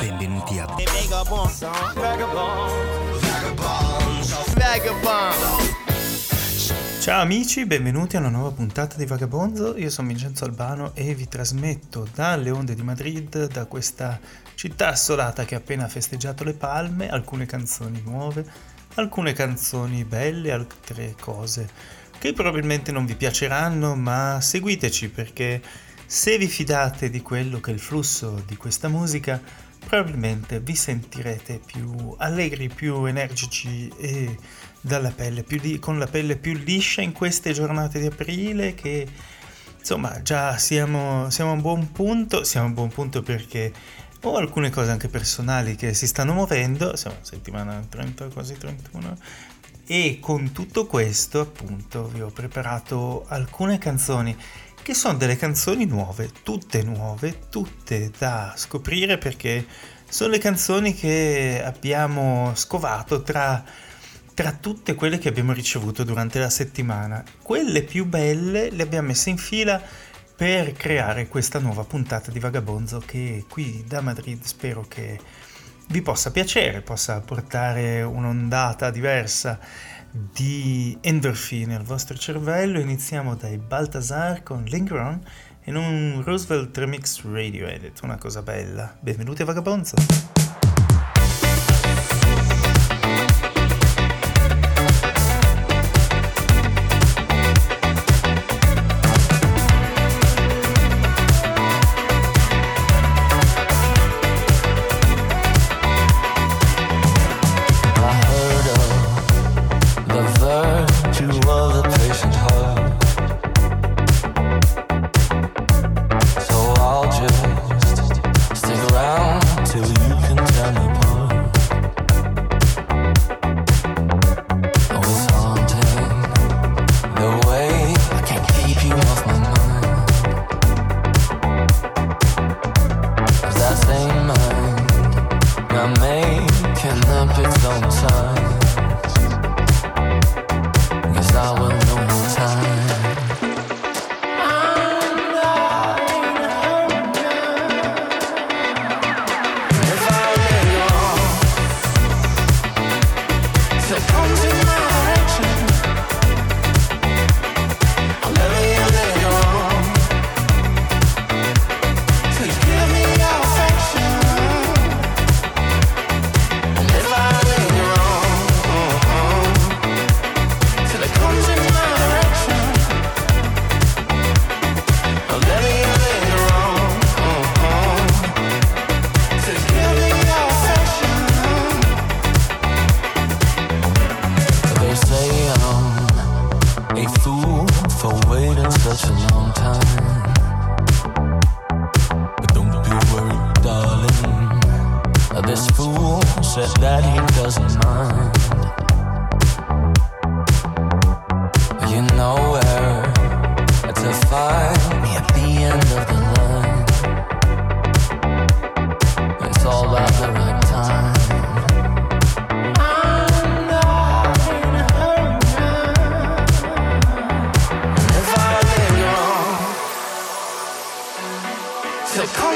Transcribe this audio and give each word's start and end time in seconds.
Benvenuti 0.00 0.58
a 0.58 0.66
Ciao 7.00 7.22
amici, 7.22 7.64
benvenuti 7.64 8.16
a 8.16 8.18
una 8.18 8.28
nuova 8.28 8.50
puntata 8.50 8.96
di 8.96 9.06
Vagabonzo. 9.06 9.78
Io 9.78 9.88
sono 9.88 10.08
Vincenzo 10.08 10.44
Albano 10.44 10.94
e 10.94 11.14
vi 11.14 11.26
trasmetto 11.26 12.06
dalle 12.14 12.50
onde 12.50 12.74
di 12.74 12.82
Madrid, 12.82 13.46
da 13.46 13.64
questa 13.64 14.20
città 14.54 14.88
assolata 14.88 15.46
che 15.46 15.54
ha 15.54 15.58
appena 15.58 15.88
festeggiato 15.88 16.44
le 16.44 16.52
palme, 16.52 17.08
alcune 17.08 17.46
canzoni 17.46 18.02
nuove, 18.04 18.44
alcune 18.96 19.32
canzoni 19.32 20.04
belle, 20.04 20.52
altre 20.52 21.14
cose 21.18 22.06
che 22.18 22.32
probabilmente 22.32 22.92
non 22.92 23.06
vi 23.06 23.14
piaceranno, 23.14 23.94
ma 23.94 24.40
seguiteci 24.40 25.08
perché 25.08 25.62
se 26.10 26.38
vi 26.38 26.48
fidate 26.48 27.10
di 27.10 27.20
quello 27.20 27.60
che 27.60 27.70
è 27.70 27.74
il 27.74 27.80
flusso 27.80 28.42
di 28.46 28.56
questa 28.56 28.88
musica, 28.88 29.38
probabilmente 29.78 30.58
vi 30.58 30.74
sentirete 30.74 31.60
più 31.62 32.14
allegri, 32.16 32.70
più 32.70 33.04
energici 33.04 33.92
e 33.98 34.34
di, 34.80 35.78
con 35.78 35.98
la 35.98 36.06
pelle 36.06 36.36
più 36.36 36.54
liscia 36.54 37.02
in 37.02 37.12
queste 37.12 37.52
giornate 37.52 38.00
di 38.00 38.06
aprile 38.06 38.72
che 38.74 39.06
insomma 39.78 40.22
già 40.22 40.56
siamo, 40.56 41.28
siamo 41.28 41.50
a 41.50 41.54
un 41.54 41.60
buon 41.60 41.92
punto, 41.92 42.42
siamo 42.42 42.64
a 42.64 42.68
un 42.70 42.74
buon 42.74 42.88
punto 42.88 43.22
perché 43.22 43.70
ho 44.22 44.36
alcune 44.36 44.70
cose 44.70 44.90
anche 44.90 45.08
personali 45.08 45.76
che 45.76 45.92
si 45.92 46.06
stanno 46.06 46.32
muovendo, 46.32 46.96
siamo 46.96 47.16
a 47.20 47.24
settimana 47.24 47.84
30, 47.86 48.28
quasi 48.28 48.56
31, 48.56 49.14
e 49.86 50.18
con 50.22 50.52
tutto 50.52 50.86
questo 50.86 51.40
appunto 51.40 52.08
vi 52.08 52.22
ho 52.22 52.30
preparato 52.30 53.26
alcune 53.28 53.76
canzoni 53.76 54.34
che 54.88 54.94
sono 54.94 55.18
delle 55.18 55.36
canzoni 55.36 55.84
nuove, 55.84 56.30
tutte 56.42 56.82
nuove, 56.82 57.40
tutte 57.50 58.10
da 58.16 58.54
scoprire 58.56 59.18
perché 59.18 59.66
sono 60.08 60.30
le 60.30 60.38
canzoni 60.38 60.94
che 60.94 61.60
abbiamo 61.62 62.52
scovato 62.54 63.22
tra 63.22 63.62
tra 64.32 64.52
tutte 64.52 64.94
quelle 64.94 65.18
che 65.18 65.28
abbiamo 65.28 65.52
ricevuto 65.52 66.04
durante 66.04 66.38
la 66.38 66.48
settimana. 66.48 67.22
Quelle 67.42 67.82
più 67.82 68.06
belle 68.06 68.70
le 68.70 68.82
abbiamo 68.82 69.08
messe 69.08 69.28
in 69.28 69.36
fila 69.36 69.78
per 70.34 70.72
creare 70.72 71.28
questa 71.28 71.58
nuova 71.58 71.84
puntata 71.84 72.30
di 72.30 72.38
Vagabonzo 72.38 73.02
che 73.04 73.44
qui 73.46 73.84
da 73.86 74.00
Madrid 74.00 74.42
spero 74.42 74.86
che 74.88 75.20
vi 75.88 76.00
possa 76.00 76.30
piacere, 76.30 76.80
possa 76.80 77.20
portare 77.20 78.00
un'ondata 78.00 78.90
diversa 78.90 79.58
di 80.32 80.96
endorfine 81.00 81.76
al 81.76 81.82
vostro 81.82 82.16
cervello. 82.16 82.80
Iniziamo 82.80 83.34
dai 83.36 83.58
Baltasar 83.58 84.42
con 84.42 84.64
Linger 84.64 84.96
On 84.96 85.20
in 85.64 85.76
un 85.76 86.22
Roosevelt 86.24 86.76
Remix 86.76 87.22
Radio 87.24 87.66
Edit, 87.66 88.00
una 88.02 88.16
cosa 88.16 88.42
bella. 88.42 88.96
Benvenuti 89.00 89.42
a 89.42 89.44
Vagabonzo! 89.44 89.96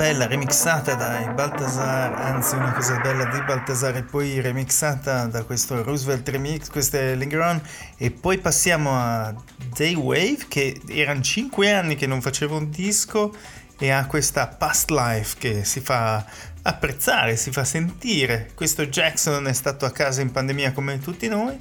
bella 0.00 0.26
remixata 0.26 0.94
dai 0.94 1.32
Baltasar, 1.32 2.12
anzi 2.12 2.54
una 2.54 2.72
cosa 2.72 2.98
bella 3.00 3.24
di 3.26 3.40
Baltasar 3.42 3.96
e 3.96 4.02
poi 4.02 4.40
remixata 4.40 5.26
da 5.26 5.44
questo 5.44 5.82
Roosevelt 5.82 6.28
Remix, 6.28 6.68
questo 6.68 6.96
è 6.96 7.14
Linger 7.14 7.40
On 7.40 7.62
e 7.96 8.10
poi 8.10 8.38
passiamo 8.38 8.98
a 8.98 9.34
Day 9.76 9.94
Wave 9.94 10.46
che 10.48 10.80
erano 10.88 11.20
5 11.20 11.72
anni 11.72 11.96
che 11.96 12.06
non 12.06 12.20
faceva 12.20 12.56
un 12.56 12.70
disco 12.70 13.34
e 13.78 13.90
ha 13.90 14.06
questa 14.06 14.46
past 14.46 14.90
life 14.90 15.36
che 15.38 15.64
si 15.64 15.80
fa 15.80 16.24
apprezzare, 16.62 17.36
si 17.36 17.50
fa 17.50 17.64
sentire. 17.64 18.50
Questo 18.54 18.86
Jackson 18.86 19.46
è 19.46 19.52
stato 19.52 19.84
a 19.84 19.90
casa 19.90 20.20
in 20.20 20.32
pandemia 20.32 20.72
come 20.72 20.98
tutti 20.98 21.28
noi 21.28 21.58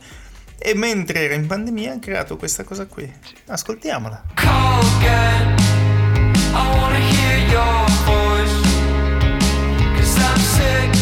e 0.57 0.73
mentre 0.75 1.25
era 1.25 1.33
in 1.35 1.45
pandemia 1.45 1.93
ha 1.93 1.99
creato 1.99 2.37
questa 2.37 2.63
cosa 2.63 2.85
qui. 2.85 3.11
Ascoltiamola. 3.47 4.23
Call 4.33 4.85
again. 4.97 5.57
I 6.51 6.77
wanna 6.77 6.97
hear 6.97 7.47
your 7.51 7.88
sick 10.39 10.98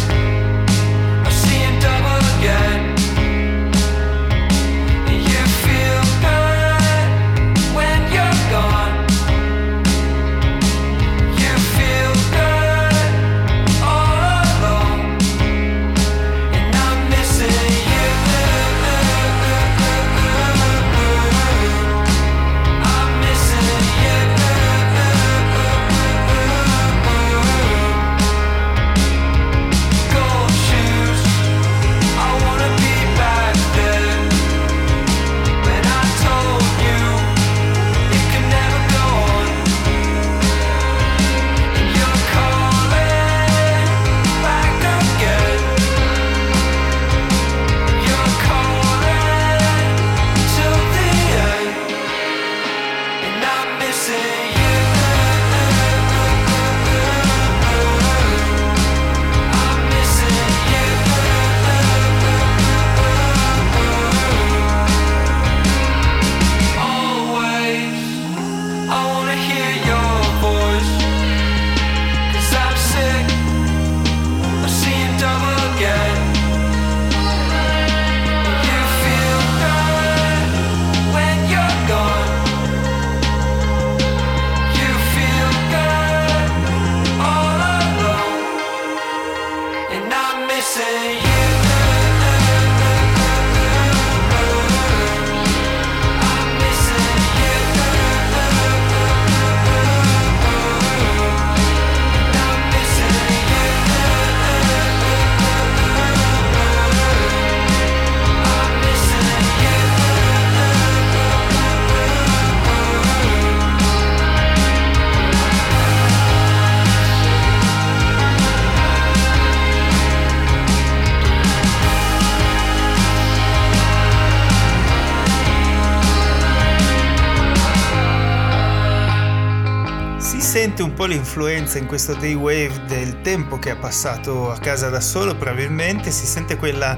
po' 130.98 131.06
l'influenza 131.06 131.78
in 131.78 131.86
questo 131.86 132.16
day 132.16 132.34
wave 132.34 132.86
del 132.88 133.22
tempo 133.22 133.60
che 133.60 133.70
ha 133.70 133.76
passato 133.76 134.50
a 134.50 134.58
casa 134.58 134.90
da 134.90 135.00
solo, 135.00 135.36
probabilmente 135.36 136.10
si 136.10 136.26
sente 136.26 136.58
quella, 136.58 136.98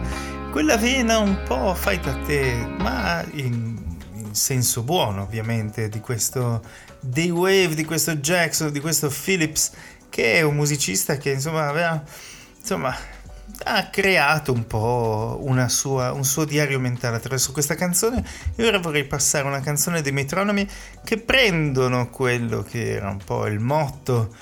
quella 0.51 0.77
vena 0.77 1.17
un 1.17 1.43
po' 1.45 1.75
fai 1.75 1.99
da 1.99 2.13
te, 2.25 2.65
ma 2.79 3.21
in, 3.33 3.77
in 4.13 4.33
senso 4.33 4.83
buono 4.83 5.23
ovviamente, 5.23 5.89
di 5.89 5.99
questo 5.99 6.63
day 7.01 7.29
wave, 7.29 7.75
di 7.75 7.83
questo 7.83 8.15
Jackson, 8.15 8.71
di 8.71 8.79
questo 8.79 9.09
Phillips, 9.09 9.71
che 10.07 10.35
è 10.35 10.41
un 10.43 10.55
musicista 10.55 11.17
che 11.17 11.31
insomma 11.31 11.67
aveva 11.67 12.01
insomma 12.57 12.95
ha 13.63 13.89
creato 13.89 14.53
un 14.53 14.65
po' 14.67 15.43
sua, 15.67 16.11
un 16.11 16.23
suo 16.23 16.45
diario 16.45 16.79
mentale 16.79 17.17
attraverso 17.17 17.51
questa 17.51 17.75
canzone. 17.75 18.23
E 18.55 18.65
ora 18.65 18.79
vorrei 18.79 19.05
passare 19.05 19.47
una 19.47 19.59
canzone 19.59 20.01
dei 20.01 20.11
metronomi 20.11 20.67
che 21.03 21.17
prendono 21.17 22.09
quello 22.09 22.63
che 22.63 22.93
era 22.93 23.09
un 23.09 23.19
po' 23.23 23.45
il 23.47 23.59
motto 23.59 24.33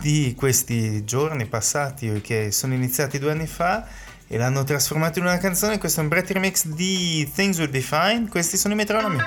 di 0.00 0.34
questi 0.36 1.04
giorni 1.04 1.46
passati 1.46 2.20
che 2.22 2.50
sono 2.52 2.72
iniziati 2.74 3.18
due 3.18 3.32
anni 3.32 3.46
fa 3.46 3.86
e 4.26 4.38
l'hanno 4.38 4.64
trasformato 4.64 5.18
in 5.18 5.26
una 5.26 5.38
canzone. 5.38 5.78
Questo 5.78 6.00
è 6.00 6.02
un 6.02 6.08
Brett 6.08 6.30
remix 6.30 6.66
di 6.66 7.28
Things 7.34 7.58
Will 7.58 7.70
Be 7.70 7.80
Fine. 7.80 8.28
Questi 8.28 8.56
sono 8.56 8.74
i 8.74 8.76
metronomi 8.76 9.18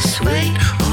sweet 0.00 0.85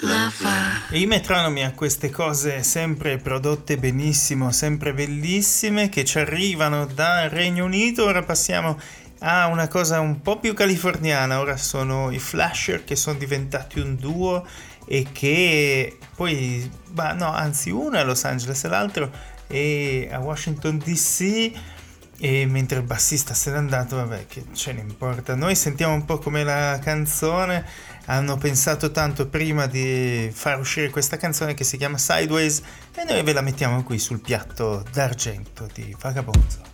lover. 0.00 0.82
I 0.90 1.06
metronomi 1.06 1.64
a 1.64 1.72
queste 1.72 2.10
cose 2.10 2.62
sempre 2.62 3.18
prodotte 3.18 3.76
benissimo, 3.76 4.52
sempre 4.52 4.92
bellissime, 4.92 5.88
che 5.88 6.04
ci 6.04 6.18
arrivano 6.18 6.86
dal 6.86 7.28
Regno 7.28 7.64
Unito. 7.64 8.04
Ora 8.04 8.22
passiamo 8.22 8.78
a 9.20 9.46
una 9.46 9.68
cosa 9.68 10.00
un 10.00 10.20
po' 10.20 10.38
più 10.38 10.54
californiana. 10.54 11.40
Ora 11.40 11.56
sono 11.56 12.10
i 12.10 12.18
Flasher 12.18 12.84
che 12.84 12.96
sono 12.96 13.18
diventati 13.18 13.80
un 13.80 13.96
duo 13.96 14.46
e 14.86 15.06
che 15.12 15.98
poi, 16.14 16.70
bah, 16.90 17.12
no, 17.12 17.32
anzi 17.32 17.70
uno 17.70 17.96
è 17.96 18.00
a 18.00 18.04
Los 18.04 18.24
Angeles 18.24 18.64
e 18.64 18.68
l'altro 18.68 19.10
è 19.46 20.08
a 20.10 20.18
Washington 20.20 20.78
DC 20.78 21.52
e 22.18 22.46
mentre 22.46 22.78
il 22.78 22.84
bassista 22.84 23.34
se 23.34 23.50
n'è 23.50 23.56
andato, 23.56 23.96
vabbè, 23.96 24.26
che 24.26 24.44
ce 24.52 24.72
ne 24.72 24.80
importa. 24.80 25.34
Noi 25.34 25.54
sentiamo 25.54 25.94
un 25.94 26.04
po' 26.04 26.18
come 26.18 26.44
la 26.44 26.78
canzone. 26.82 27.64
Hanno 28.06 28.36
pensato 28.36 28.90
tanto 28.90 29.28
prima 29.28 29.66
di 29.66 30.30
far 30.32 30.58
uscire 30.58 30.90
questa 30.90 31.16
canzone 31.16 31.54
che 31.54 31.64
si 31.64 31.78
chiama 31.78 31.96
Sideways 31.96 32.62
e 32.94 33.04
noi 33.04 33.22
ve 33.22 33.32
la 33.32 33.40
mettiamo 33.40 33.82
qui 33.82 33.98
sul 33.98 34.20
piatto 34.20 34.84
d'argento 34.92 35.66
di 35.72 35.96
Vagabonzo. 35.98 36.73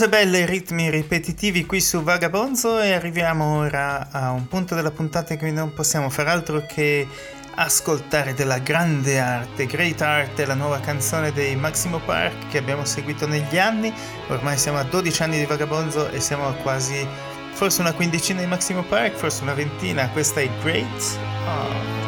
Cose 0.00 0.12
belle, 0.12 0.46
ritmi 0.46 0.88
ripetitivi 0.88 1.66
qui 1.66 1.78
su 1.78 2.02
Vagabonzo 2.02 2.80
e 2.80 2.94
arriviamo 2.94 3.58
ora 3.58 4.08
a 4.10 4.30
un 4.30 4.48
punto 4.48 4.74
della 4.74 4.90
puntata 4.90 5.36
cui 5.36 5.52
non 5.52 5.74
possiamo 5.74 6.08
far 6.08 6.26
altro 6.26 6.64
che 6.64 7.06
ascoltare 7.56 8.32
della 8.32 8.60
grande 8.60 9.20
arte, 9.20 9.66
Great 9.66 10.00
Art, 10.00 10.42
la 10.46 10.54
nuova 10.54 10.80
canzone 10.80 11.32
dei 11.32 11.54
Maximo 11.54 11.98
Park 11.98 12.48
che 12.48 12.56
abbiamo 12.56 12.86
seguito 12.86 13.26
negli 13.26 13.58
anni. 13.58 13.92
Ormai 14.28 14.56
siamo 14.56 14.78
a 14.78 14.84
12 14.84 15.22
anni 15.22 15.36
di 15.36 15.44
Vagabonzo 15.44 16.08
e 16.08 16.18
siamo 16.18 16.48
a 16.48 16.54
quasi 16.54 17.06
forse 17.52 17.82
una 17.82 17.92
quindicina 17.92 18.40
di 18.40 18.46
Maximo 18.46 18.82
Park, 18.82 19.16
forse 19.16 19.42
una 19.42 19.52
ventina. 19.52 20.08
Questa 20.08 20.40
è 20.40 20.48
Great 20.62 21.18
Art. 21.44 21.99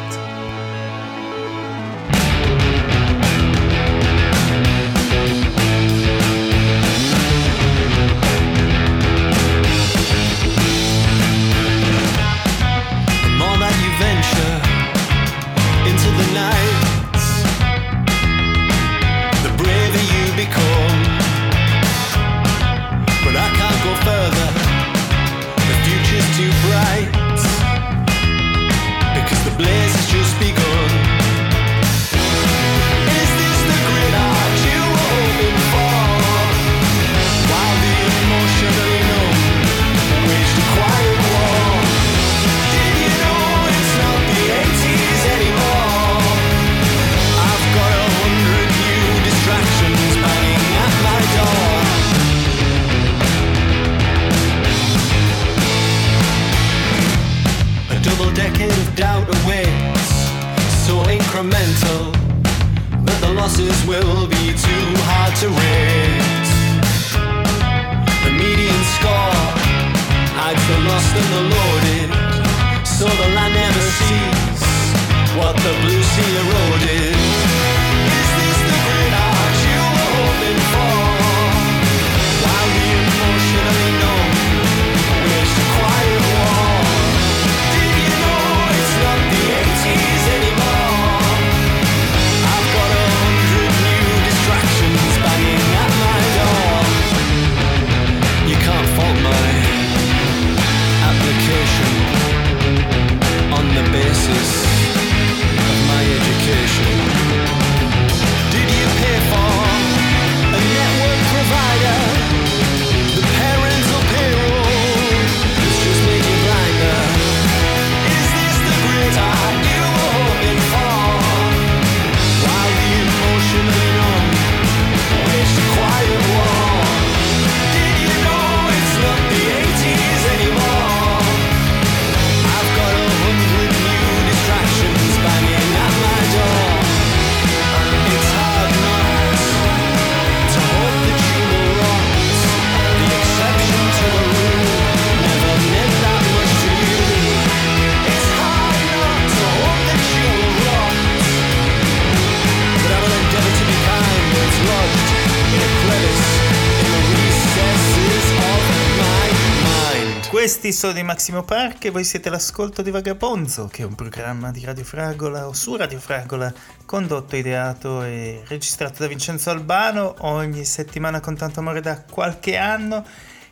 Questi 160.43 160.73
sono 160.73 160.99
i 160.99 161.03
Massimo 161.03 161.43
Park 161.43 161.85
e 161.85 161.89
voi 161.89 162.03
siete 162.03 162.29
l'ascolto 162.29 162.81
di 162.81 162.91
Vagabonzo, 162.91 163.67
che 163.67 163.83
è 163.83 163.85
un 163.85 163.95
programma 163.95 164.51
di 164.51 164.65
Radio 164.65 164.83
Fragola 164.83 165.47
o 165.47 165.53
su 165.53 165.77
Radio 165.77 166.01
Fragola, 166.01 166.53
condotto, 166.83 167.37
ideato 167.37 168.03
e 168.03 168.43
registrato 168.47 168.95
da 168.99 169.07
Vincenzo 169.07 169.51
Albano 169.51 170.15
ogni 170.19 170.65
settimana 170.65 171.21
con 171.21 171.37
tanto 171.37 171.61
amore 171.61 171.79
da 171.79 172.03
qualche 172.03 172.57
anno. 172.57 173.05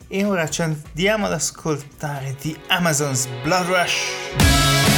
E 0.10 0.26
ora 0.26 0.50
ci 0.50 0.64
andiamo 0.64 1.28
ad 1.28 1.32
ascoltare 1.32 2.36
di 2.42 2.54
Amazon's 2.68 3.26
Blood 3.42 3.68
Rush. 3.68 4.91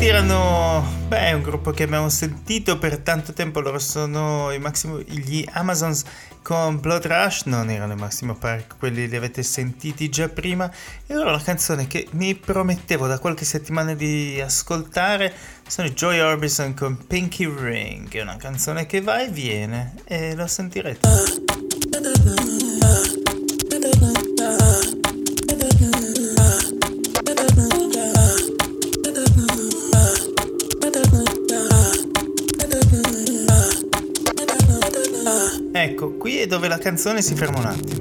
Erano, 0.00 0.84
beh, 1.08 1.32
un 1.32 1.42
gruppo 1.42 1.70
che 1.70 1.82
abbiamo 1.82 2.08
sentito 2.08 2.78
per 2.78 2.98
tanto 2.98 3.32
tempo, 3.32 3.60
loro 3.60 3.78
sono 3.78 4.52
i 4.52 4.58
Massimo, 4.58 5.00
gli 5.00 5.44
Amazons 5.52 6.04
con 6.42 6.80
Blood 6.80 7.06
Rush, 7.06 7.44
non 7.44 7.70
erano 7.70 7.92
i 7.92 7.96
Massimo 7.96 8.34
Park, 8.34 8.76
quelli 8.78 9.08
li 9.08 9.16
avete 9.16 9.42
sentiti 9.42 10.08
già 10.08 10.28
prima, 10.28 10.70
e 11.06 11.16
ora 11.16 11.30
la 11.30 11.40
canzone 11.40 11.86
che 11.86 12.06
mi 12.12 12.34
promettevo 12.34 13.06
da 13.06 13.18
qualche 13.18 13.44
settimana 13.44 13.94
di 13.94 14.40
ascoltare 14.40 15.32
sono 15.66 15.88
i 15.88 15.92
Joy 15.92 16.20
Orbison 16.20 16.74
con 16.74 17.06
Pinky 17.06 17.52
Ring, 17.52 18.10
è 18.10 18.22
una 18.22 18.36
canzone 18.36 18.86
che 18.86 19.00
va 19.00 19.22
e 19.22 19.28
viene, 19.28 19.94
e 20.04 20.34
lo 20.34 20.46
sentirete. 20.46 21.08
Ecco, 35.82 36.12
qui 36.12 36.38
è 36.38 36.46
dove 36.46 36.68
la 36.68 36.78
canzone 36.78 37.22
si 37.22 37.34
ferma 37.34 37.58
un 37.58 37.66
attimo. 37.66 37.96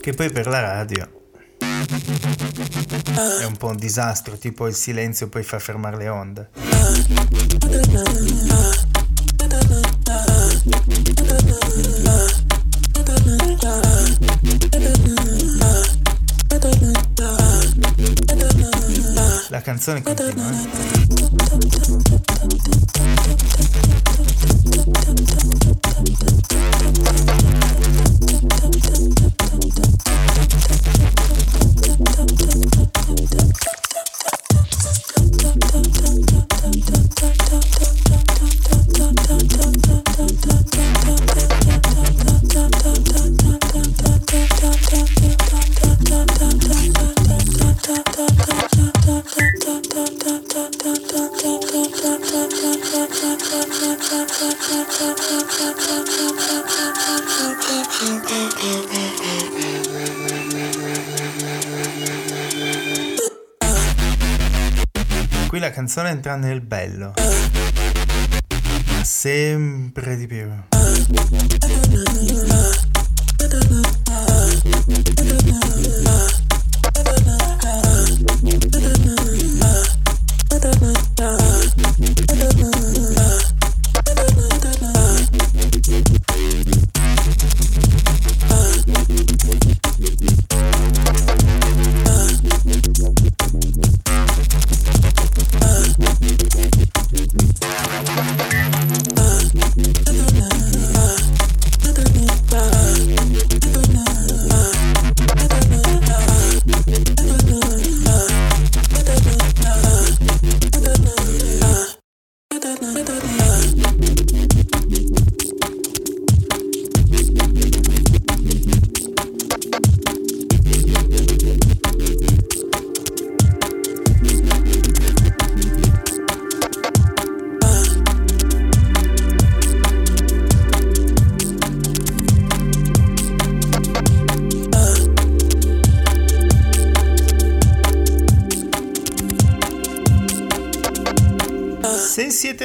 Che 0.00 0.12
poi 0.12 0.30
per 0.30 0.48
la 0.48 0.60
radio 0.60 1.08
è 3.40 3.44
un 3.44 3.56
po' 3.56 3.68
un 3.68 3.76
disastro, 3.76 4.36
tipo 4.36 4.66
il 4.66 4.74
silenzio 4.74 5.28
poi 5.28 5.44
fa 5.44 5.60
fermare 5.60 5.96
le 5.96 6.08
onde. 6.08 6.50
La 19.48 19.60
canzone 19.60 20.02
continua. 20.02 20.96
Qui 65.48 65.58
la 65.58 65.70
canzone 65.70 66.10
entra 66.10 66.36
nel 66.36 66.60
bello. 66.60 67.14
Sempre 69.02 70.16
di 70.16 70.26
più. 70.26 70.50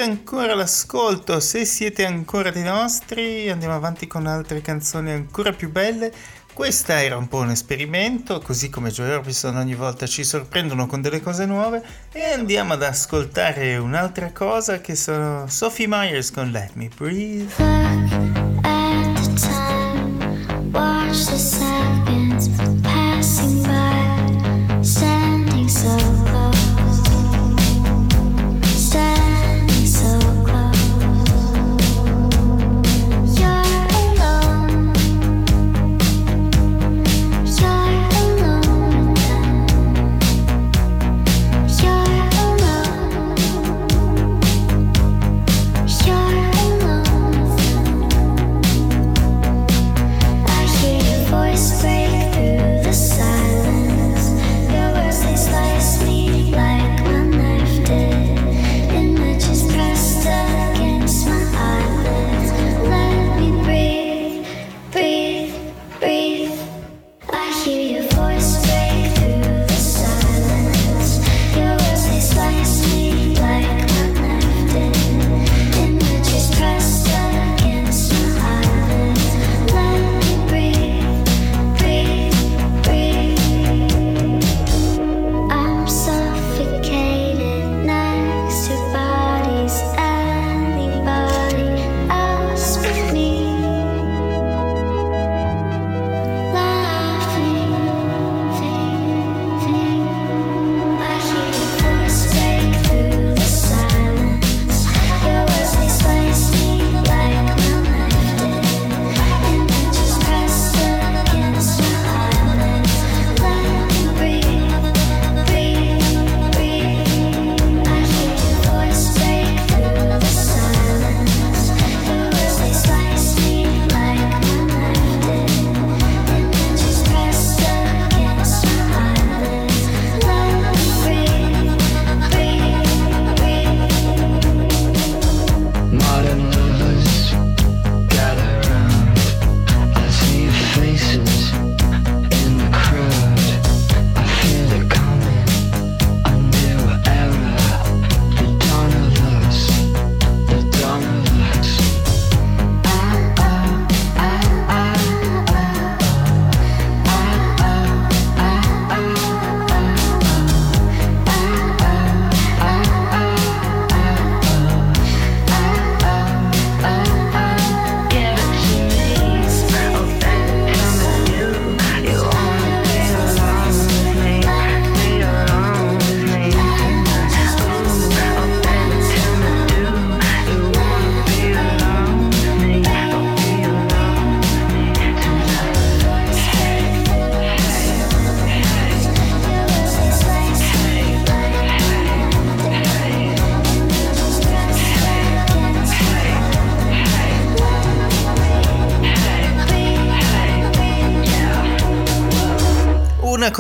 Ancora 0.04 0.54
all'ascolto, 0.54 1.40
se 1.40 1.66
siete 1.66 2.06
ancora 2.06 2.50
dei 2.52 2.64
nostri, 2.64 3.50
andiamo 3.50 3.76
avanti 3.76 4.08
con 4.08 4.28
altre 4.28 4.62
canzoni 4.62 5.12
ancora 5.12 5.54
più 5.54 5.72
belle. 5.72 6.12
Questa 6.54 7.02
era 7.02 7.18
un 7.18 7.28
po' 7.28 7.38
un 7.38 7.50
esperimento, 7.50 8.40
così 8.40 8.70
come 8.70 8.92
Joy 8.92 9.12
Orbison 9.12 9.56
ogni 9.56 9.76
volta 9.76 10.06
ci 10.06 10.24
sorprendono 10.24 10.86
con 10.86 11.02
delle 11.02 11.22
cose 11.22 11.46
nuove 11.46 11.82
e 12.12 12.24
andiamo 12.34 12.74
ad 12.74 12.84
ascoltare 12.84 13.78
un'altra 13.78 14.32
cosa 14.32 14.82
che 14.82 14.96
sono 14.96 15.48
Sophie 15.48 15.88
Myers 15.88 16.32
con 16.32 16.52
Let 16.52 16.72
Me 16.74 16.90
Breathe. 16.96 17.54
Look 17.58 18.66
at 18.66 19.24
the 19.24 19.34
time, 19.40 20.72
watch 20.72 21.26
the 21.26 21.38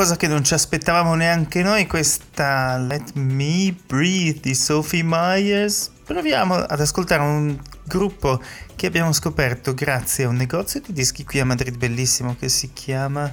cosa 0.01 0.17
che 0.17 0.27
non 0.27 0.43
ci 0.43 0.55
aspettavamo 0.55 1.13
neanche 1.13 1.61
noi, 1.61 1.85
questa 1.85 2.75
Let 2.79 3.11
Me 3.13 3.71
Breathe 3.85 4.39
di 4.39 4.55
Sophie 4.55 5.03
Myers. 5.03 5.91
Proviamo 6.03 6.55
ad 6.55 6.81
ascoltare 6.81 7.21
un 7.21 7.55
gruppo 7.83 8.41
che 8.75 8.87
abbiamo 8.87 9.13
scoperto 9.13 9.75
grazie 9.75 10.23
a 10.23 10.29
un 10.29 10.37
negozio 10.37 10.81
di 10.81 10.91
dischi 10.91 11.23
qui 11.23 11.39
a 11.39 11.45
Madrid 11.45 11.77
bellissimo 11.77 12.35
che 12.35 12.49
si 12.49 12.73
chiama 12.73 13.31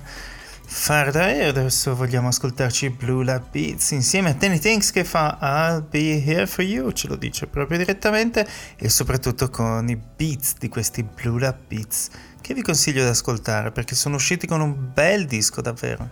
Farda 0.66 1.30
e 1.30 1.46
adesso 1.46 1.96
vogliamo 1.96 2.28
ascoltarci 2.28 2.90
Blue 2.90 3.24
Lab 3.24 3.44
Beats 3.50 3.92
insieme 3.92 4.28
a 4.28 4.34
Danny 4.34 4.58
Things 4.58 4.90
che 4.90 5.04
fa 5.04 5.38
I'll 5.40 5.88
Be 5.88 6.22
Here 6.22 6.46
For 6.46 6.66
You, 6.66 6.92
ce 6.92 7.08
lo 7.08 7.16
dice 7.16 7.46
proprio 7.46 7.78
direttamente 7.78 8.46
e 8.76 8.90
soprattutto 8.90 9.48
con 9.48 9.88
i 9.88 9.96
beats 9.96 10.58
di 10.58 10.68
questi 10.68 11.02
Blue 11.02 11.40
Lab 11.40 11.60
Beats 11.66 12.10
che 12.42 12.52
vi 12.52 12.60
consiglio 12.60 13.02
di 13.02 13.08
ascoltare 13.08 13.72
perché 13.72 13.94
sono 13.94 14.16
usciti 14.16 14.46
con 14.46 14.60
un 14.60 14.90
bel 14.92 15.24
disco 15.24 15.62
davvero. 15.62 16.10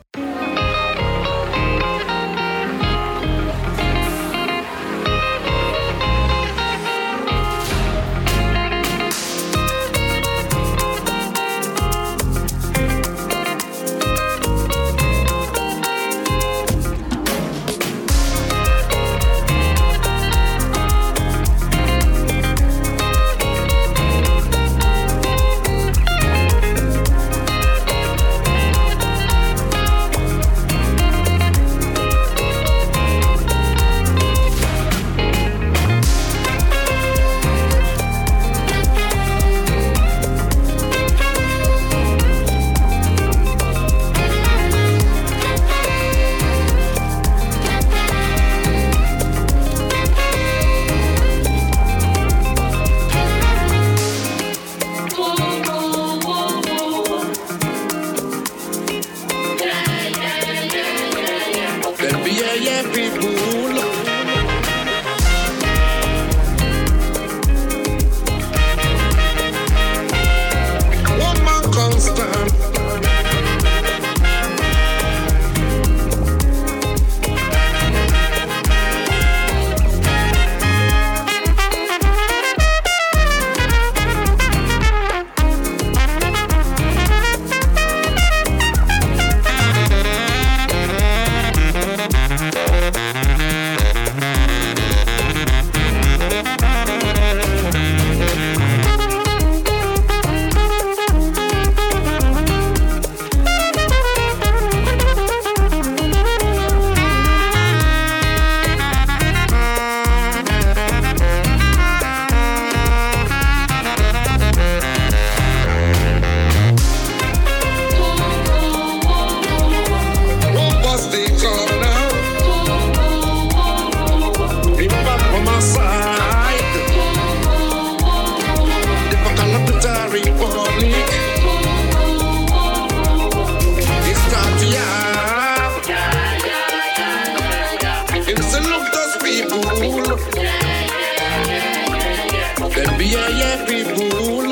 Them 143.07 143.15
a 143.15 143.31
yeah 143.39 143.65
people. 143.67 144.51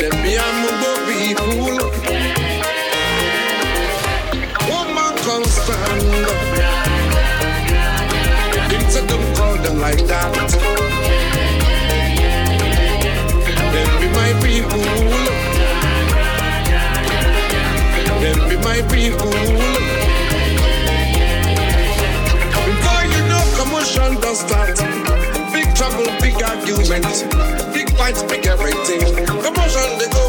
Them 0.00 0.16
people. 1.04 1.76
One 4.72 4.90
man 4.94 5.14
can 5.24 5.44
stand. 5.44 6.26
Don't 9.08 9.36
call 9.36 9.54
them 9.58 9.76
like 9.80 10.02
that. 10.06 10.32
Them 13.74 13.90
my 14.16 14.30
people. 14.40 14.86
Them 18.22 18.38
my 18.64 18.80
people. 18.88 19.36
Before 22.64 23.04
you 23.12 23.22
know 23.28 23.44
commotion 23.58 24.10
does 24.22 24.40
start 24.40 24.93
big 26.88 27.96
pints, 27.96 28.22
big 28.24 28.46
everything. 28.46 29.00
The 29.00 29.50
motion, 29.56 29.98
go 30.12 30.23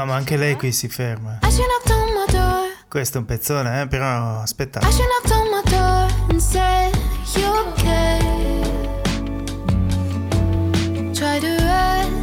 ma 0.07 0.15
anche 0.15 0.37
lei 0.37 0.55
qui 0.55 0.71
si 0.71 0.87
ferma. 0.87 1.39
Questo 2.87 3.17
è 3.17 3.19
un 3.19 3.25
pezzone, 3.25 3.81
eh? 3.81 3.87
però 3.87 4.39
aspetta. 4.39 4.79
Try 11.13 11.39
to 11.39 12.16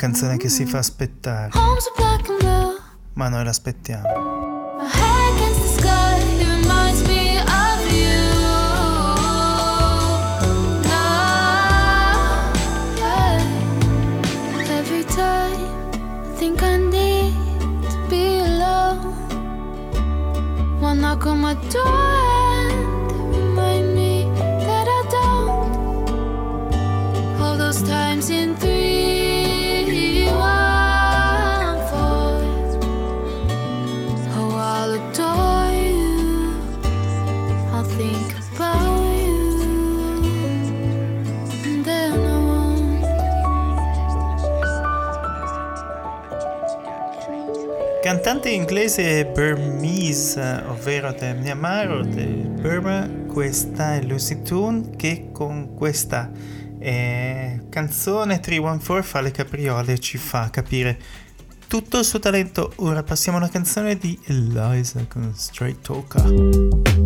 canzone 0.00 0.38
che 0.38 0.48
si 0.48 0.64
fa 0.64 0.78
aspettare, 0.78 1.50
ma 3.12 3.28
noi 3.28 3.44
l'aspettiamo. 3.44 4.08
think 16.38 16.62
I 16.62 16.78
need 16.78 17.34
to 17.90 17.98
be 18.08 18.38
alone. 18.38 19.12
One 20.80 21.00
knock 21.02 21.26
on 21.26 21.40
my. 21.42 22.19
cantante 48.20 48.50
inglese 48.50 49.24
Burmese, 49.24 50.62
ovvero 50.68 51.10
del 51.12 51.38
Myanmar 51.38 51.90
o 51.90 52.02
del 52.02 52.50
Burma, 52.50 53.08
questa 53.26 53.94
è 53.94 54.02
Lucy 54.02 54.42
Tune 54.42 54.90
che 54.94 55.30
con 55.32 55.74
questa 55.74 56.30
eh, 56.78 57.62
canzone 57.70 58.38
314 58.38 59.08
fa 59.08 59.20
le 59.22 59.30
capriole 59.30 59.98
ci 59.98 60.18
fa 60.18 60.50
capire 60.50 60.98
tutto 61.66 62.00
il 62.00 62.04
suo 62.04 62.18
talento. 62.18 62.74
Ora 62.76 63.02
passiamo 63.02 63.38
alla 63.38 63.48
canzone 63.48 63.96
di 63.96 64.18
Eliza 64.26 65.02
con 65.08 65.32
Straight 65.34 65.80
Talker. 65.80 66.99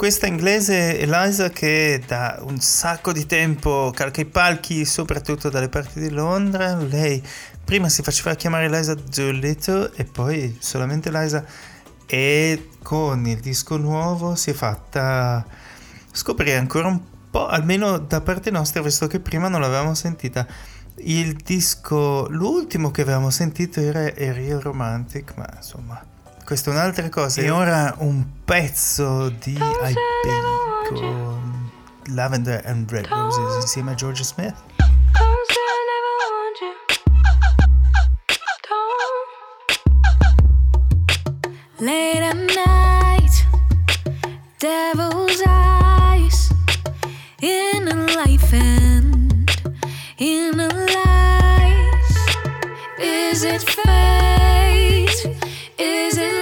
Questa 0.00 0.26
inglese, 0.26 0.98
Eliza, 0.98 1.50
che 1.50 2.02
da 2.06 2.38
un 2.40 2.58
sacco 2.58 3.12
di 3.12 3.26
tempo 3.26 3.92
calca 3.94 4.22
i 4.22 4.24
palchi, 4.24 4.86
soprattutto 4.86 5.50
dalle 5.50 5.68
parti 5.68 6.00
di 6.00 6.08
Londra. 6.08 6.74
Lei 6.74 7.22
prima 7.62 7.90
si 7.90 8.00
faceva 8.00 8.34
chiamare 8.34 8.64
Eliza 8.64 8.94
Doolittle 8.94 9.90
e 9.96 10.04
poi 10.04 10.56
solamente 10.58 11.10
Eliza 11.10 11.44
e 12.06 12.70
con 12.82 13.26
il 13.26 13.40
disco 13.40 13.76
nuovo 13.76 14.36
si 14.36 14.48
è 14.48 14.52
fatta 14.54 15.44
scoprire 16.10 16.56
ancora 16.56 16.88
un 16.88 17.02
po', 17.30 17.46
almeno 17.46 17.98
da 17.98 18.22
parte 18.22 18.50
nostra, 18.50 18.80
visto 18.80 19.06
che 19.06 19.20
prima 19.20 19.48
non 19.48 19.60
l'avevamo 19.60 19.92
sentita. 19.92 20.46
Il 21.00 21.34
disco, 21.34 22.26
l'ultimo 22.30 22.90
che 22.90 23.02
avevamo 23.02 23.28
sentito 23.28 23.80
era 23.80 24.10
Real 24.14 24.60
Romantic, 24.60 25.36
ma 25.36 25.46
insomma, 25.54 26.02
questa 26.50 26.72
è 26.72 26.74
un'altra 26.74 27.08
cosa. 27.10 27.42
E 27.42 27.48
ora 27.48 27.94
un 27.98 28.24
pezzo 28.44 29.28
di 29.28 29.52
I 29.52 29.94
con 30.88 31.70
Lavender 32.06 32.60
and 32.66 32.90
Red 32.90 33.06
Roses 33.06 33.62
insieme 33.62 33.92
a 33.92 33.94
Georgia 33.94 34.24
Smith. 34.24 34.56
Late 41.78 42.20
at 42.20 42.34
night, 42.34 43.46
devil's 44.58 45.40
eyes 45.46 46.50
in 47.38 47.86
a 47.86 47.94
life 48.24 48.52
and 48.52 49.48
in 50.16 50.58
a 50.58 50.66
lies. 50.66 52.16
Is 52.98 53.44
it 53.44 53.62
fate? 53.62 55.38
Is 55.78 56.18
it 56.18 56.39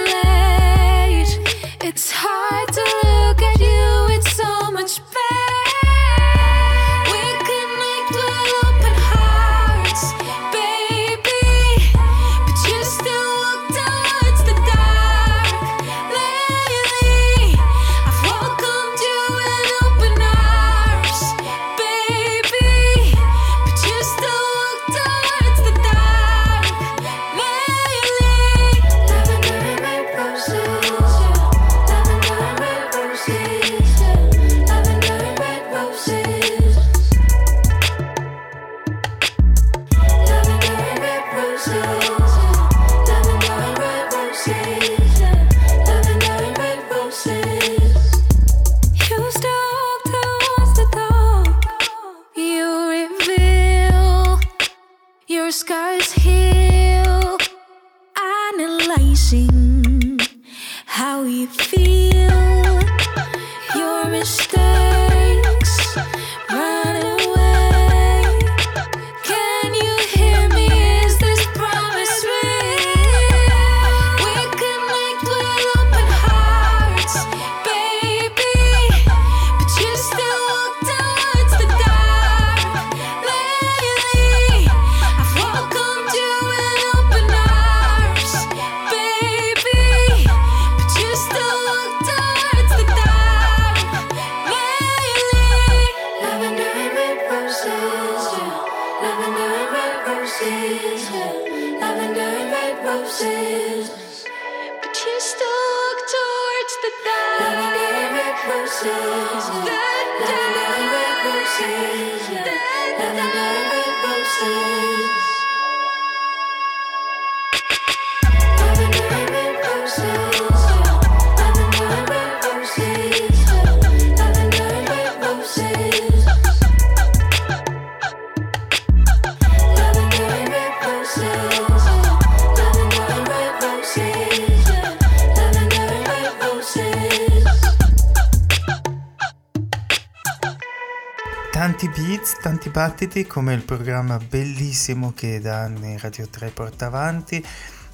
Tanti 141.69 142.01
beats, 142.01 142.39
tanti 142.41 142.69
battiti 142.71 143.27
come 143.27 143.53
il 143.53 143.61
programma 143.61 144.17
bellissimo 144.17 145.13
che 145.13 145.39
da 145.39 145.59
anni 145.61 145.99
Radio 145.99 146.27
3 146.27 146.49
porta 146.49 146.87
avanti. 146.87 147.45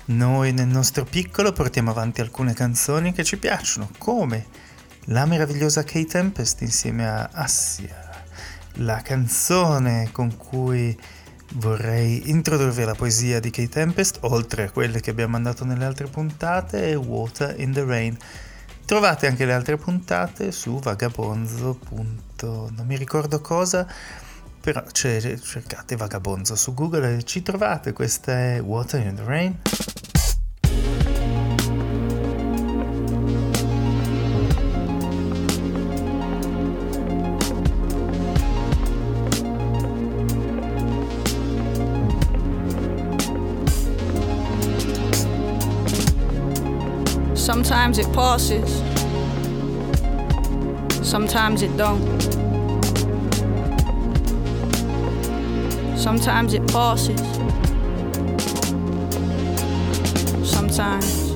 Noi 0.06 0.54
nel 0.54 0.68
nostro 0.68 1.04
piccolo 1.04 1.52
portiamo 1.52 1.92
avanti 1.92 2.22
alcune 2.22 2.54
canzoni 2.54 3.12
che 3.12 3.26
ci 3.26 3.38
piacciono, 3.38 3.90
come 3.98 4.46
la 5.08 5.26
meravigliosa 5.26 5.84
Kay 5.84 6.06
Tempest 6.06 6.62
insieme 6.62 7.06
a 7.06 7.30
Assia, 7.34 8.24
la 8.76 9.02
canzone 9.02 10.08
con 10.14 10.38
cui 10.38 10.98
vorrei 11.56 12.30
introdurvi 12.30 12.82
alla 12.82 12.96
poesia 12.96 13.42
di 13.42 13.50
Kay 13.50 13.68
Tempest, 13.68 14.20
oltre 14.22 14.64
a 14.64 14.72
quelle 14.72 15.02
che 15.02 15.10
abbiamo 15.10 15.34
mandato 15.34 15.66
nelle 15.66 15.84
altre 15.84 16.08
puntate, 16.08 16.92
è 16.92 16.98
Water 16.98 17.60
in 17.60 17.74
the 17.74 17.84
Rain. 17.84 18.18
Trovate 18.86 19.28
anche 19.28 19.44
le 19.44 19.54
altre 19.54 19.76
puntate 19.76 20.54
su 20.54 20.80
vagabonzo. 22.36 22.70
non 22.76 22.86
mi 22.86 22.98
ricordo 22.98 23.42
cosa, 23.42 23.88
però 24.60 24.84
cioè, 24.92 25.40
cercate 25.40 25.96
vagabonzo 25.96 26.56
su 26.56 26.74
Google 26.74 27.18
e 27.18 27.24
ci 27.24 27.42
trovate. 27.42 27.94
Questa 27.94 28.32
è 28.32 28.62
Water 28.62 29.06
in 29.06 29.16
the 29.16 29.24
Rain. 29.24 29.60
Sometimes 47.36 48.00
it 48.00 48.12
passes. 48.12 48.85
Sometimes 51.06 51.62
it 51.62 51.78
don't. 51.78 52.02
Sometimes 55.96 56.56
it 56.56 56.68
passes. 56.68 57.22
Sometimes 60.44 61.32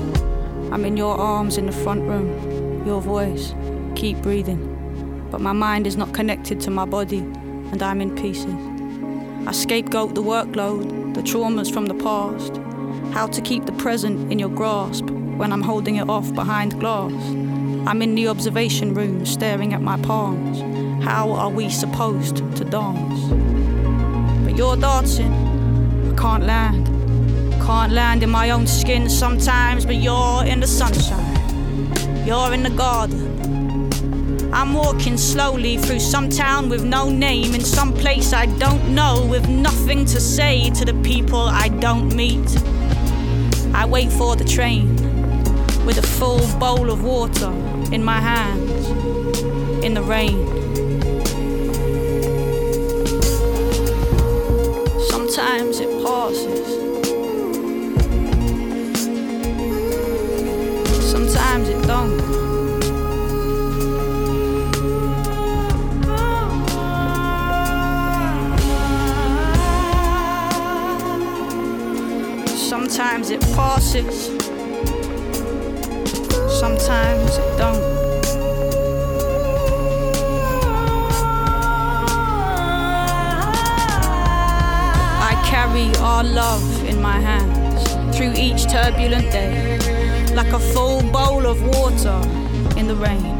I'm 0.72 0.84
in 0.84 0.96
your 0.96 1.16
arms 1.16 1.56
in 1.56 1.66
the 1.66 1.72
front 1.72 2.02
room. 2.02 2.84
Your 2.84 3.00
voice, 3.00 3.54
keep 3.94 4.18
breathing. 4.18 5.28
But 5.30 5.40
my 5.40 5.52
mind 5.52 5.86
is 5.86 5.96
not 5.96 6.12
connected 6.12 6.60
to 6.62 6.70
my 6.72 6.84
body, 6.84 7.18
and 7.18 7.80
I'm 7.80 8.00
in 8.00 8.14
pieces. 8.16 8.52
I 9.46 9.52
scapegoat 9.52 10.16
the 10.16 10.22
workload, 10.22 11.14
the 11.14 11.22
traumas 11.22 11.72
from 11.72 11.86
the 11.86 11.94
past. 11.94 12.56
How 13.14 13.28
to 13.28 13.40
keep 13.40 13.66
the 13.66 13.72
present 13.72 14.32
in 14.32 14.40
your 14.40 14.50
grasp 14.50 15.08
when 15.10 15.52
I'm 15.52 15.62
holding 15.62 15.96
it 15.96 16.08
off 16.08 16.34
behind 16.34 16.78
glass. 16.80 17.39
I'm 17.86 18.02
in 18.02 18.14
the 18.14 18.28
observation 18.28 18.94
room 18.94 19.26
staring 19.26 19.72
at 19.72 19.80
my 19.80 20.00
palms. 20.02 20.60
How 21.02 21.32
are 21.32 21.50
we 21.50 21.68
supposed 21.70 22.36
to 22.36 22.64
dance? 22.64 23.20
But 24.44 24.56
you're 24.56 24.76
dancing, 24.76 25.32
I 25.32 26.14
can't 26.16 26.44
land. 26.44 26.86
Can't 27.64 27.92
land 27.92 28.22
in 28.22 28.30
my 28.30 28.50
own 28.50 28.66
skin 28.66 29.08
sometimes, 29.08 29.86
but 29.86 29.96
you're 29.96 30.44
in 30.44 30.60
the 30.60 30.66
sunshine. 30.66 32.26
You're 32.26 32.52
in 32.52 32.62
the 32.62 32.70
garden. 32.70 33.90
I'm 34.52 34.74
walking 34.74 35.16
slowly 35.16 35.78
through 35.78 36.00
some 36.00 36.28
town 36.28 36.68
with 36.68 36.84
no 36.84 37.08
name, 37.08 37.54
in 37.54 37.62
some 37.62 37.92
place 37.94 38.32
I 38.32 38.46
don't 38.58 38.94
know, 38.94 39.26
with 39.28 39.48
nothing 39.48 40.04
to 40.06 40.20
say 40.20 40.70
to 40.70 40.84
the 40.84 40.94
people 41.02 41.40
I 41.40 41.68
don't 41.68 42.14
meet. 42.14 42.56
I 43.74 43.86
wait 43.86 44.12
for 44.12 44.36
the 44.36 44.44
train 44.44 44.96
with 45.86 45.98
a 45.98 46.02
full 46.02 46.46
bowl 46.58 46.90
of 46.90 47.02
water 47.02 47.69
in 47.92 48.04
my 48.04 48.20
hands 48.20 48.88
in 49.84 49.94
the 49.94 50.02
rain. 50.02 50.46
Sometimes 55.08 55.80
it 55.80 55.90
passes. 56.04 56.68
Sometimes 61.10 61.68
it 61.68 61.86
don't. 61.86 62.20
Sometimes 72.46 73.30
it 73.30 73.40
passes. 73.56 74.39
Sometimes 76.80 77.36
it 77.36 77.58
don't. 77.58 77.76
I 85.20 85.42
carry 85.46 85.94
our 85.98 86.24
love 86.24 86.84
in 86.86 87.02
my 87.02 87.20
hands 87.20 88.16
through 88.16 88.32
each 88.32 88.64
turbulent 88.72 89.30
day, 89.30 89.76
like 90.34 90.52
a 90.54 90.58
full 90.58 91.02
bowl 91.12 91.44
of 91.44 91.60
water 91.62 92.18
in 92.78 92.86
the 92.86 92.96
rain. 92.96 93.36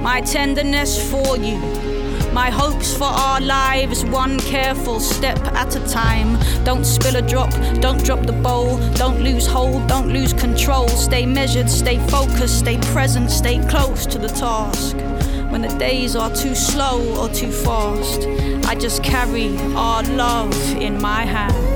My 0.00 0.20
tenderness 0.20 1.10
for 1.10 1.36
you, 1.36 1.58
my 2.36 2.50
hopes 2.50 2.94
for 2.94 3.04
our 3.04 3.40
lives, 3.40 4.04
one 4.04 4.38
careful 4.38 5.00
step 5.00 5.38
at 5.54 5.74
a 5.74 5.80
time. 5.88 6.36
Don't 6.64 6.84
spill 6.84 7.16
a 7.16 7.22
drop, 7.22 7.50
don't 7.80 8.04
drop 8.04 8.26
the 8.26 8.34
bowl, 8.34 8.76
don't 8.96 9.22
lose 9.22 9.46
hold, 9.46 9.86
don't 9.88 10.12
lose 10.12 10.34
control. 10.34 10.86
Stay 10.86 11.24
measured, 11.24 11.70
stay 11.70 11.98
focused, 12.08 12.58
stay 12.58 12.76
present, 12.92 13.30
stay 13.30 13.58
close 13.68 14.04
to 14.04 14.18
the 14.18 14.28
task. 14.28 14.96
When 15.50 15.62
the 15.62 15.74
days 15.78 16.14
are 16.14 16.28
too 16.28 16.54
slow 16.54 17.00
or 17.18 17.30
too 17.30 17.50
fast, 17.50 18.26
I 18.68 18.74
just 18.74 19.02
carry 19.02 19.56
our 19.74 20.02
love 20.02 20.54
in 20.76 21.00
my 21.00 21.24
hands. 21.24 21.75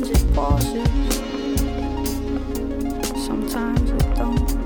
Sometimes 0.00 0.22
it 0.22 0.34
passes, 0.34 0.88
sometimes 3.22 3.90
it 3.90 4.14
don't. 4.14 4.58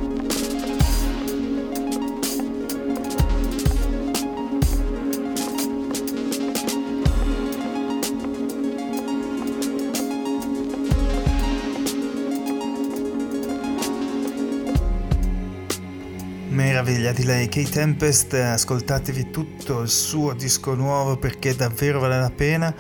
Meraviglia 16.51 17.11
di 17.11 17.24
lei, 17.24 17.49
Kate 17.49 17.68
Tempest, 17.68 18.35
ascoltatevi 18.35 19.30
tutto 19.32 19.80
il 19.80 19.89
suo 19.89 20.32
disco 20.35 20.74
nuovo 20.74 21.16
perché 21.16 21.57
davvero 21.57 21.99
vale 21.99 22.20
la 22.20 22.30
pena. 22.30 22.72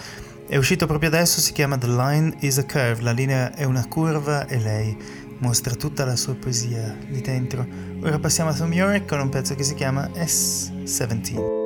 È 0.46 0.56
uscito 0.56 0.86
proprio 0.86 1.08
adesso, 1.08 1.40
si 1.40 1.52
chiama 1.52 1.78
The 1.78 1.88
Line 1.88 2.36
is 2.40 2.58
a 2.58 2.66
Curve, 2.66 3.00
la 3.00 3.12
linea 3.12 3.54
è 3.54 3.64
una 3.64 3.86
curva 3.88 4.46
e 4.46 4.58
lei 4.58 4.96
mostra 5.38 5.74
tutta 5.74 6.04
la 6.04 6.16
sua 6.16 6.34
poesia 6.34 6.94
lì 7.08 7.22
dentro. 7.22 7.66
Ora 8.02 8.18
passiamo 8.18 8.50
a 8.50 8.54
Tom 8.54 8.72
York 8.72 9.06
con 9.06 9.20
un 9.20 9.30
pezzo 9.30 9.54
che 9.54 9.62
si 9.62 9.74
chiama 9.74 10.08
S17. 10.14 11.63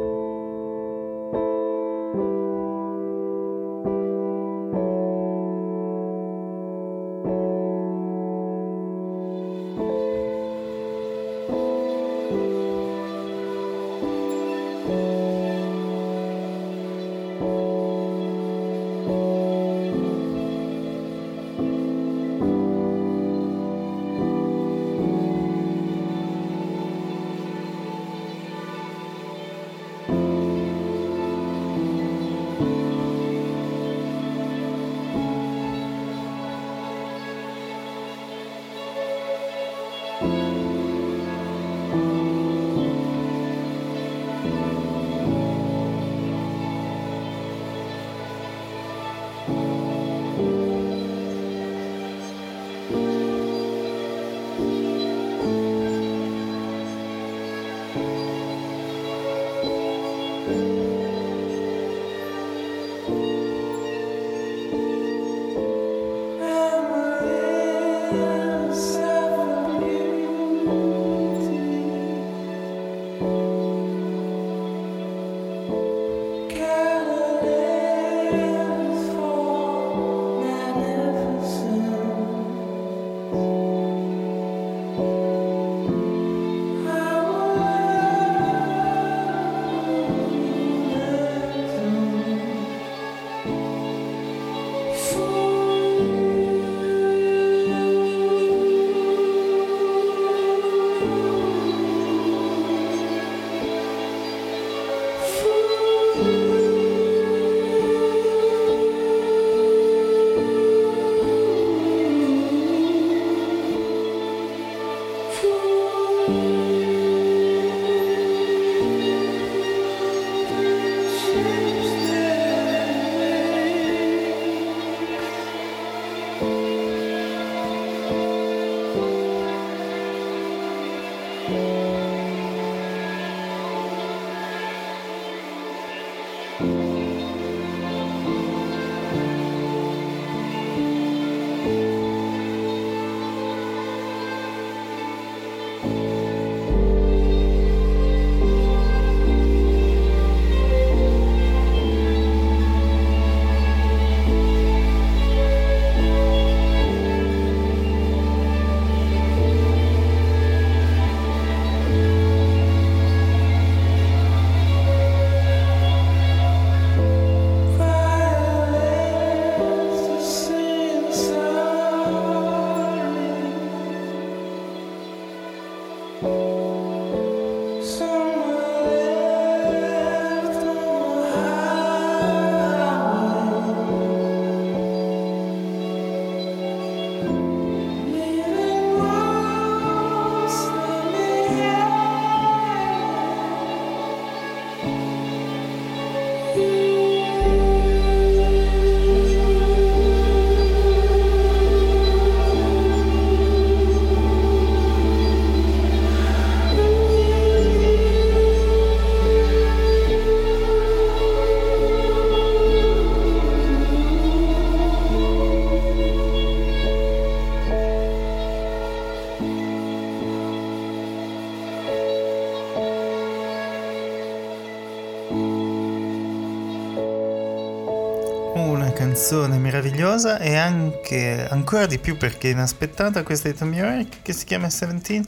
casa 230.19 230.39
e 230.41 230.57
anche 230.57 231.47
ancora 231.49 231.87
di 231.87 232.01
più 232.01 232.17
perché 232.17 232.49
inaspettata 232.49 233.23
questa 233.23 233.49
di 233.49 233.57
Tom 233.57 233.73
York 233.73 234.23
che 234.23 234.33
si 234.33 234.45
chiama 234.45 234.67
17 234.67 235.23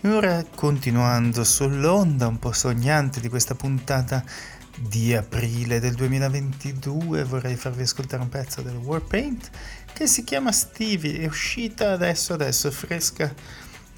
e 0.00 0.08
ora 0.08 0.44
continuando 0.52 1.44
sull'onda 1.44 2.26
un 2.26 2.40
po' 2.40 2.50
sognante 2.50 3.20
di 3.20 3.28
questa 3.28 3.54
puntata 3.54 4.24
di 4.80 5.14
aprile 5.14 5.78
del 5.78 5.94
2022 5.94 7.22
vorrei 7.22 7.54
farvi 7.54 7.82
ascoltare 7.82 8.22
un 8.22 8.28
pezzo 8.28 8.62
del 8.62 8.74
Warpaint 8.74 9.48
che 9.92 10.08
si 10.08 10.24
chiama 10.24 10.50
Stevie 10.50 11.20
è 11.20 11.26
uscita 11.26 11.92
adesso 11.92 12.32
adesso 12.32 12.68
fresca. 12.72 13.32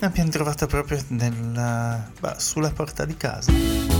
L'abbiamo 0.01 0.29
trovata 0.29 0.67
proprio 0.67 1.03
nella, 1.09 2.11
bah, 2.21 2.39
sulla 2.39 2.71
porta 2.71 3.07
di 3.07 3.17
casa. 3.17 3.94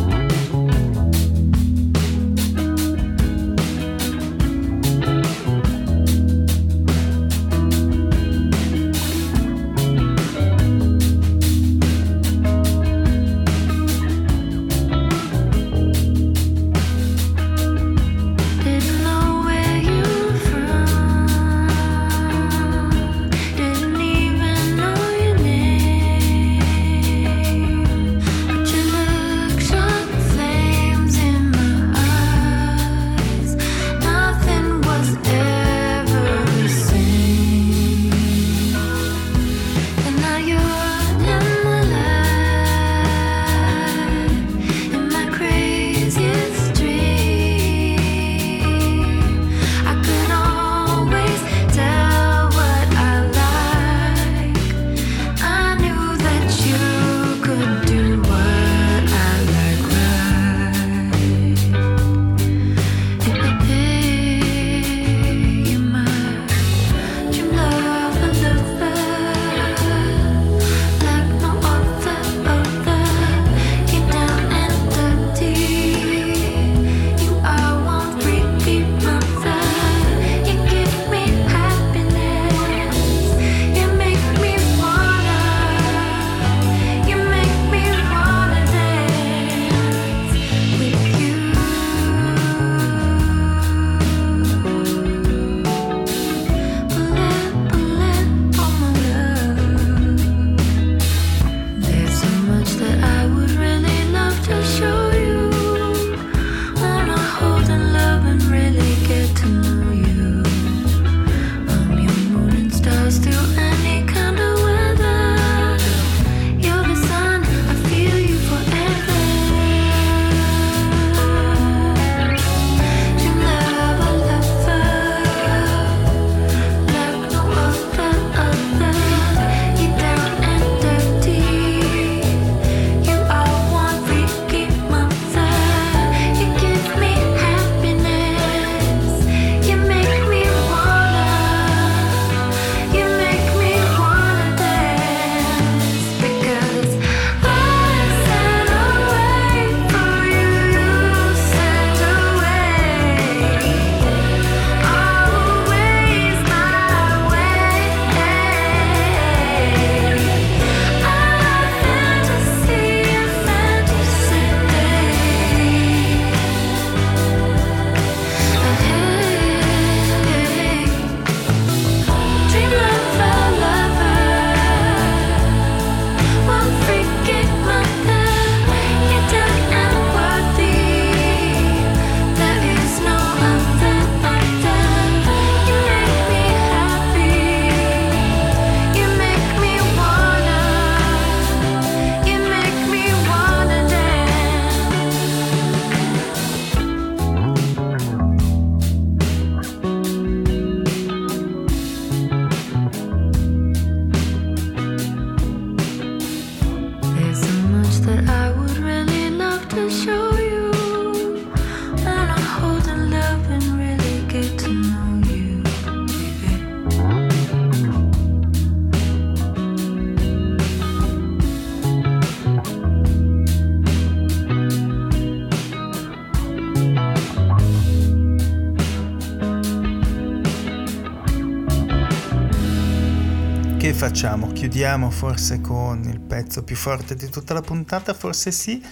facciamo? 234.25 234.53
Chiudiamo 234.53 235.11
forse 235.11 235.61
con 235.61 236.03
il 236.07 236.19
pezzo 236.19 236.63
più 236.63 236.77
forte 236.77 237.15
di 237.15 237.29
tutta 237.29 237.53
la 237.53 237.61
puntata? 237.61 238.15
Forse 238.15 238.53
sì. 238.53 238.83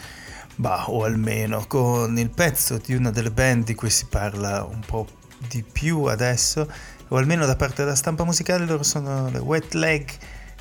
Bah, 0.57 0.91
o 0.91 1.05
almeno 1.05 1.65
con 1.67 2.19
il 2.19 2.29
pezzo 2.29 2.77
di 2.77 2.95
una 2.95 3.11
delle 3.11 3.31
band 3.31 3.65
di 3.65 3.75
cui 3.75 3.89
si 3.89 4.05
parla 4.11 4.63
un 4.63 4.81
po' 4.85 5.07
di 5.49 5.63
più 5.65 6.03
adesso, 6.03 6.71
o 7.09 7.17
almeno 7.17 7.47
da 7.47 7.57
parte 7.57 7.83
della 7.83 7.95
stampa 7.95 8.25
musicale, 8.25 8.67
loro 8.67 8.83
sono 8.83 9.31
le 9.31 9.39
Wet 9.39 9.73
Leg 9.73 10.11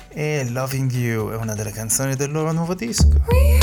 e 0.08 0.48
Loving 0.48 0.90
You 0.90 1.32
è 1.32 1.36
una 1.36 1.54
delle 1.54 1.70
canzoni 1.70 2.16
del 2.16 2.32
loro 2.32 2.50
nuovo 2.52 2.72
disco. 2.72 3.61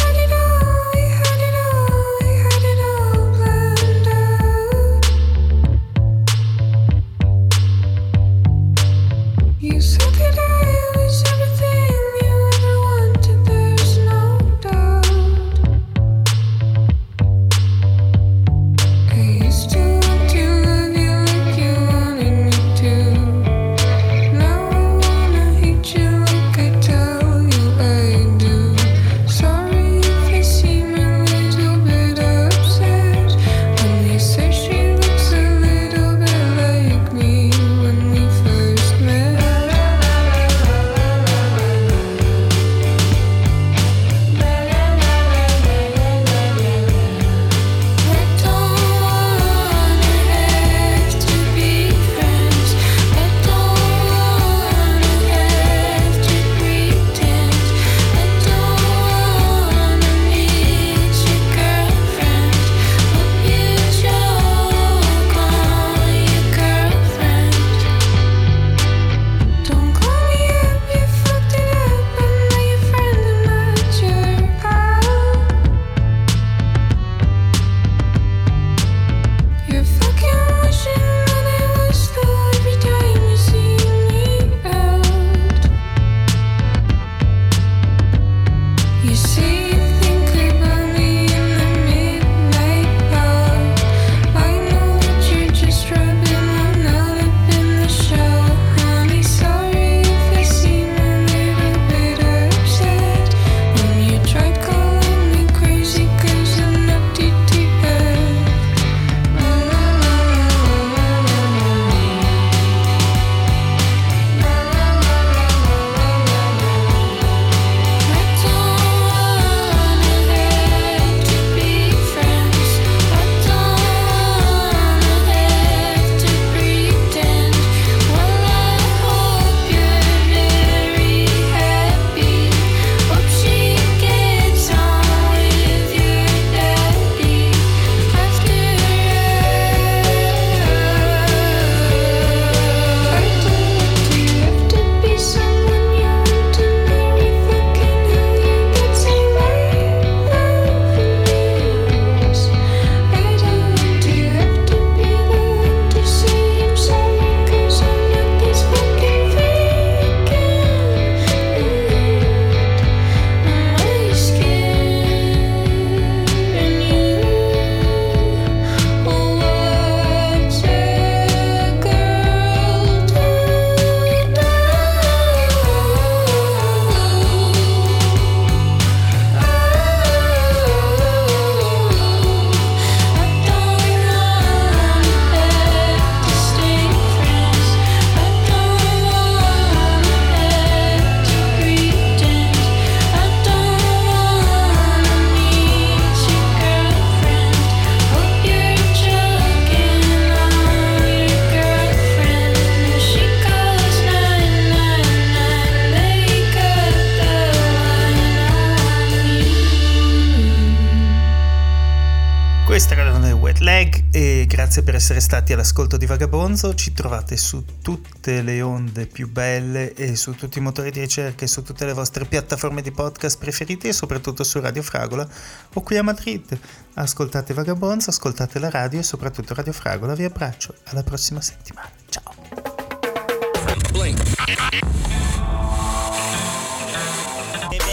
Essere 215.00 215.22
stati 215.22 215.54
all'ascolto 215.54 215.96
di 215.96 216.06
Vagabonzo. 216.06 216.76
Ci 216.76 216.92
trovate 216.92 217.38
su 217.38 217.64
tutte 217.82 218.42
le 218.42 218.62
onde 218.62 219.06
più 219.06 219.32
belle 219.32 219.94
e 219.94 220.18
su 220.18 220.36
tutti 220.36 220.58
i 220.58 220.62
motori 220.62 220.92
di 220.92 221.00
ricerca 221.00 221.46
e 221.46 221.48
su 221.48 221.64
tutte 221.64 221.86
le 221.86 221.94
vostre 221.94 222.26
piattaforme 222.26 222.82
di 222.82 222.92
podcast 222.92 223.40
preferite 223.40 223.88
e 223.88 223.94
soprattutto 223.94 224.44
su 224.44 224.60
Radio 224.60 224.84
Fragola 224.84 225.26
o 225.74 225.82
qui 225.82 225.96
a 225.96 226.04
Madrid. 226.04 226.60
Ascoltate 226.96 227.54
Vagabonzo, 227.54 228.10
ascoltate 228.10 228.60
la 228.60 228.70
radio 228.70 229.00
e 229.00 229.04
soprattutto 229.04 229.54
Radio 229.54 229.72
Fragola. 229.72 230.16
Vi 230.16 230.26
abbraccio. 230.26 230.76
Alla 230.88 231.04
prossima 231.04 231.40
settimana. 231.40 231.90
Ciao. 232.10 232.34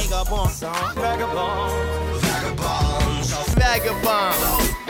Vagabonds, 0.09 0.61
vagabonds, 0.97 2.21
vagabonds. 3.55 4.86